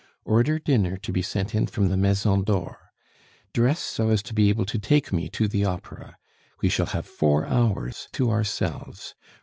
Order 0.25 0.57
dinner 0.57 0.97
to 0.97 1.11
be 1.11 1.21
sent 1.21 1.53
in 1.53 1.67
from 1.67 1.89
the 1.89 1.95
Maison 1.95 2.43
d'or. 2.43 2.91
Dress, 3.53 3.79
so 3.79 4.09
as 4.09 4.23
to 4.23 4.33
be 4.33 4.49
able 4.49 4.65
to 4.65 4.79
take 4.79 5.13
me 5.13 5.29
to 5.29 5.47
the 5.47 5.63
Opera. 5.63 6.17
We 6.59 6.69
shall 6.69 6.87
have 6.87 7.05
four 7.05 7.45
hours 7.45 8.07
to 8.13 8.31
ourselves. 8.31 9.13